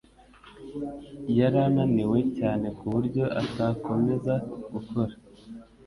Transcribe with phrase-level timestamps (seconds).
[1.37, 4.33] Yari ananiwe cyane ku buryo atakomeza
[4.73, 5.13] gukora.